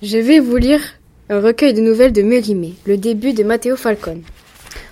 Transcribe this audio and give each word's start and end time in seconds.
Je 0.00 0.18
vais 0.18 0.38
vous 0.38 0.56
lire 0.56 0.80
un 1.28 1.40
recueil 1.40 1.74
de 1.74 1.80
nouvelles 1.80 2.12
de 2.12 2.22
Mérimée, 2.22 2.74
le 2.86 2.96
début 2.96 3.32
de 3.32 3.42
Matteo 3.42 3.74
Falcone. 3.74 4.22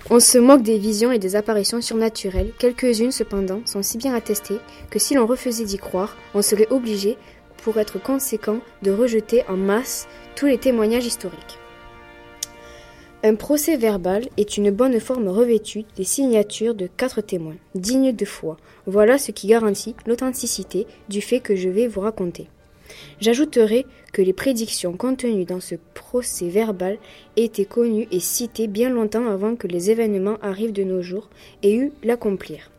On 0.09 0.19
se 0.19 0.37
moque 0.37 0.63
des 0.63 0.77
visions 0.77 1.13
et 1.13 1.17
des 1.17 1.37
apparitions 1.37 1.79
surnaturelles, 1.79 2.51
quelques-unes 2.59 3.13
cependant 3.13 3.61
sont 3.65 3.81
si 3.81 3.97
bien 3.97 4.13
attestées 4.13 4.59
que 4.89 4.99
si 4.99 5.13
l'on 5.13 5.25
refusait 5.25 5.63
d'y 5.63 5.77
croire, 5.77 6.17
on 6.33 6.41
serait 6.41 6.67
obligé, 6.71 7.15
pour 7.63 7.77
être 7.77 8.03
conséquent, 8.03 8.59
de 8.81 8.91
rejeter 8.91 9.45
en 9.47 9.55
masse 9.55 10.09
tous 10.35 10.47
les 10.47 10.57
témoignages 10.57 11.05
historiques. 11.05 11.57
Un 13.23 13.35
procès 13.35 13.77
verbal 13.77 14.27
est 14.35 14.57
une 14.57 14.71
bonne 14.71 14.99
forme 14.99 15.29
revêtue 15.29 15.85
des 15.95 16.03
signatures 16.03 16.75
de 16.75 16.89
quatre 16.97 17.21
témoins, 17.21 17.55
dignes 17.75 18.11
de 18.11 18.25
foi. 18.25 18.57
Voilà 18.85 19.17
ce 19.17 19.31
qui 19.31 19.47
garantit 19.47 19.95
l'authenticité 20.05 20.85
du 21.07 21.21
fait 21.21 21.39
que 21.39 21.55
je 21.55 21.69
vais 21.69 21.87
vous 21.87 22.01
raconter. 22.01 22.49
J'ajouterai 23.19 23.85
que 24.13 24.21
les 24.21 24.33
prédictions 24.33 24.93
contenues 24.95 25.45
dans 25.45 25.59
ce 25.59 25.75
procès 25.93 26.49
verbal 26.49 26.97
étaient 27.35 27.65
connues 27.65 28.07
et 28.11 28.19
citées 28.19 28.67
bien 28.67 28.89
longtemps 28.89 29.27
avant 29.27 29.55
que 29.55 29.67
les 29.67 29.91
événements 29.91 30.37
arrivent 30.41 30.73
de 30.73 30.83
nos 30.83 31.01
jours 31.01 31.29
et 31.63 31.75
eu 31.75 31.91
l'accomplir. 32.03 32.71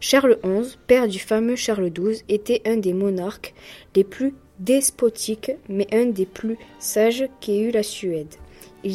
Charles 0.00 0.38
XI, 0.44 0.76
père 0.86 1.08
du 1.08 1.18
fameux 1.18 1.56
Charles 1.56 1.90
XII, 1.90 2.22
était 2.28 2.62
un 2.66 2.76
des 2.76 2.92
monarques 2.92 3.54
les 3.94 4.04
plus 4.04 4.34
despotiques, 4.58 5.52
mais 5.68 5.86
un 5.92 6.06
des 6.06 6.26
plus 6.26 6.56
sages 6.78 7.28
qu'ait 7.40 7.60
eu 7.60 7.70
la 7.70 7.82
Suède. 7.82 8.34
Il, 8.84 8.94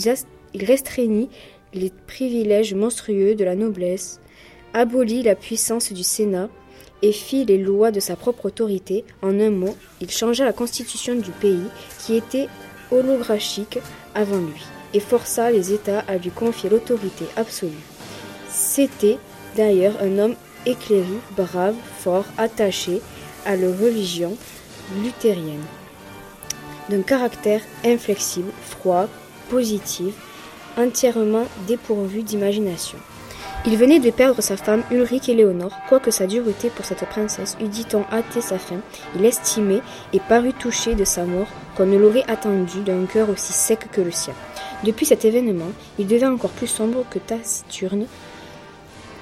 restreignit 0.65 1.29
les 1.73 1.91
privilèges 2.07 2.73
monstrueux 2.73 3.35
de 3.35 3.43
la 3.43 3.55
noblesse, 3.55 4.19
abolit 4.73 5.23
la 5.23 5.35
puissance 5.35 5.93
du 5.93 6.03
Sénat, 6.03 6.49
et 7.01 7.11
fit 7.11 7.45
les 7.45 7.57
lois 7.57 7.91
de 7.91 7.99
sa 7.99 8.15
propre 8.15 8.45
autorité. 8.45 9.03
En 9.21 9.39
un 9.39 9.49
mot, 9.49 9.75
il 9.99 10.09
changea 10.09 10.45
la 10.45 10.53
constitution 10.53 11.15
du 11.15 11.31
pays, 11.31 11.67
qui 11.99 12.15
était 12.15 12.47
holographique 12.91 13.79
avant 14.15 14.37
lui, 14.37 14.61
et 14.93 14.99
força 14.99 15.51
les 15.51 15.73
États 15.73 15.99
à 16.07 16.17
lui 16.17 16.31
confier 16.31 16.69
l'autorité 16.69 17.25
absolue. 17.35 17.71
C'était 18.49 19.17
d'ailleurs 19.55 19.95
un 20.01 20.17
homme 20.19 20.35
éclairé, 20.65 21.05
brave, 21.35 21.75
fort, 21.99 22.25
attaché 22.37 23.01
à 23.45 23.55
la 23.55 23.67
religion 23.67 24.37
luthérienne, 25.01 25.63
d'un 26.89 27.01
caractère 27.01 27.61
inflexible, 27.85 28.51
froid, 28.61 29.07
positif, 29.49 30.13
entièrement 30.77 31.45
dépourvu 31.67 32.23
d'imagination. 32.23 32.97
Il 33.63 33.77
venait 33.77 33.99
de 33.99 34.09
perdre 34.09 34.41
sa 34.41 34.57
femme 34.57 34.81
Ulrich 34.89 35.29
Éléonore, 35.29 35.77
quoique 35.87 36.09
sa 36.09 36.25
dureté 36.25 36.71
pour 36.71 36.83
cette 36.83 37.05
princesse 37.05 37.55
eût 37.61 37.67
dit-on 37.67 38.03
hâté 38.11 38.41
sa 38.41 38.57
fin, 38.57 38.79
il 39.15 39.23
estimait 39.23 39.83
et 40.13 40.19
parut 40.19 40.53
touché 40.53 40.95
de 40.95 41.03
sa 41.03 41.25
mort 41.25 41.47
qu'on 41.77 41.85
ne 41.85 41.97
l'aurait 41.97 42.27
attendu 42.27 42.79
d'un 42.79 43.05
cœur 43.05 43.29
aussi 43.29 43.53
sec 43.53 43.87
que 43.91 44.01
le 44.01 44.09
sien. 44.09 44.33
Depuis 44.83 45.05
cet 45.05 45.25
événement, 45.25 45.71
il 45.99 46.07
devint 46.07 46.33
encore 46.33 46.49
plus 46.49 46.65
sombre 46.65 47.05
que 47.11 47.19
taciturne 47.19 48.07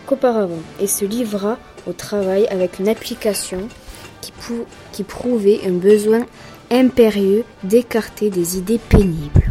qu'auparavant, 0.06 0.64
et 0.80 0.88
se 0.88 1.04
livra 1.04 1.58
au 1.86 1.92
travail 1.92 2.48
avec 2.48 2.80
une 2.80 2.88
application 2.88 3.67
qui 4.94 5.04
prouvait 5.04 5.60
un 5.67 5.73
besoin 5.73 6.26
impérieux 6.72 7.44
d'écarter 7.64 8.30
des 8.30 8.58
idées 8.58 8.80
pénibles. 8.80 9.48